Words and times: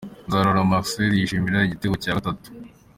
Nzarora 0.27 0.69
Marcel 0.71 1.11
yishimira 1.15 1.65
igitego 1.67 1.95
cya 2.03 2.15
gatatu. 2.17 2.47